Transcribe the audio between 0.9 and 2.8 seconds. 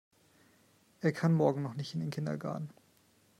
Er kann morgen noch nicht in den Kindergarten.